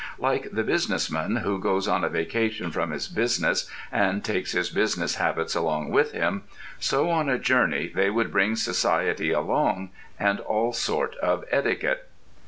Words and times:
Like 0.17 0.49
the 0.51 0.63
business 0.63 1.11
man 1.11 1.35
who 1.35 1.59
goes 1.59 1.87
on 1.87 2.03
a 2.03 2.09
vacation 2.09 2.71
from 2.71 2.89
his 2.89 3.07
business 3.07 3.69
and 3.91 4.25
takes 4.25 4.53
his 4.53 4.71
business 4.71 5.13
habits 5.17 5.53
along 5.53 5.91
with 5.91 6.11
him, 6.11 6.41
so 6.79 7.11
on 7.11 7.29
a 7.29 7.37
journey 7.37 7.87
they 7.87 8.09
would 8.09 8.31
bring 8.31 8.55
society 8.55 9.29
along, 9.31 9.91
and 10.19 10.39
all 10.39 10.73
sort 10.73 11.13
of 11.17 11.45
etiquette. 11.51 12.09